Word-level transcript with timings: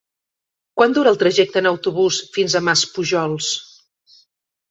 Quant 0.79 0.93
dura 0.97 1.11
el 1.15 1.19
trajecte 1.23 1.61
en 1.61 1.69
autobús 1.71 2.17
fins 2.37 2.55
a 2.55 2.61
Maspujols? 2.69 3.51